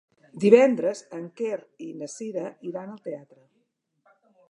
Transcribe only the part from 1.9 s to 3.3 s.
na Cira iran al